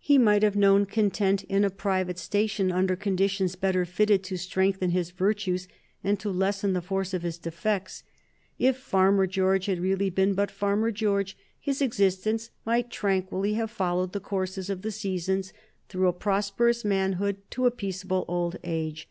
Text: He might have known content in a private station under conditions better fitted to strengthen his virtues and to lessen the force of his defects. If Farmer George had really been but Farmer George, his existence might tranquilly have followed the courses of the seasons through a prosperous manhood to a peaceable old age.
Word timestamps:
He 0.00 0.18
might 0.18 0.42
have 0.42 0.56
known 0.56 0.84
content 0.84 1.44
in 1.44 1.62
a 1.62 1.70
private 1.70 2.18
station 2.18 2.72
under 2.72 2.96
conditions 2.96 3.54
better 3.54 3.84
fitted 3.84 4.24
to 4.24 4.36
strengthen 4.36 4.90
his 4.90 5.12
virtues 5.12 5.68
and 6.02 6.18
to 6.18 6.28
lessen 6.28 6.72
the 6.72 6.82
force 6.82 7.14
of 7.14 7.22
his 7.22 7.38
defects. 7.38 8.02
If 8.58 8.76
Farmer 8.76 9.28
George 9.28 9.66
had 9.66 9.78
really 9.78 10.10
been 10.10 10.34
but 10.34 10.50
Farmer 10.50 10.90
George, 10.90 11.36
his 11.60 11.80
existence 11.80 12.50
might 12.66 12.90
tranquilly 12.90 13.52
have 13.54 13.70
followed 13.70 14.12
the 14.12 14.18
courses 14.18 14.70
of 14.70 14.82
the 14.82 14.90
seasons 14.90 15.52
through 15.88 16.08
a 16.08 16.12
prosperous 16.12 16.84
manhood 16.84 17.36
to 17.52 17.64
a 17.66 17.70
peaceable 17.70 18.24
old 18.26 18.56
age. 18.64 19.08